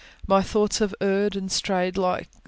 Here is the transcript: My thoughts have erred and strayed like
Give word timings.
My 0.25 0.41
thoughts 0.41 0.79
have 0.79 0.95
erred 0.99 1.35
and 1.35 1.51
strayed 1.51 1.95
like 1.95 2.27